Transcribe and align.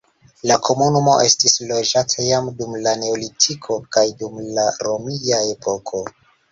La 0.51 0.55
komunumo 0.67 1.13
estis 1.25 1.57
loĝata 1.73 2.27
jam 2.29 2.49
dum 2.63 2.81
la 2.89 2.97
neolitiko 3.05 3.81
kaj 3.97 4.09
dum 4.25 4.45
la 4.59 4.69
romia 4.91 5.49
epoko. 5.57 6.07